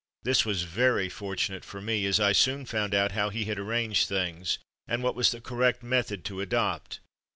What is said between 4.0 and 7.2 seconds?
things, and what was the correct method to adopt.